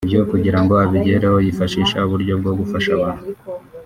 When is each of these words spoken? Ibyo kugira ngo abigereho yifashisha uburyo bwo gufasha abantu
Ibyo 0.07 0.21
kugira 0.31 0.59
ngo 0.63 0.73
abigereho 0.83 1.37
yifashisha 1.45 1.97
uburyo 2.07 2.33
bwo 2.39 2.51
gufasha 2.59 2.89
abantu 2.97 3.25